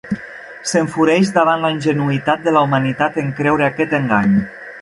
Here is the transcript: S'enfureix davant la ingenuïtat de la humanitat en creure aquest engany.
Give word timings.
S'enfureix 0.69 1.29
davant 1.35 1.61
la 1.67 1.71
ingenuïtat 1.75 2.43
de 2.49 2.57
la 2.57 2.65
humanitat 2.71 3.23
en 3.25 3.33
creure 3.41 3.67
aquest 3.71 3.99
engany. 4.03 4.39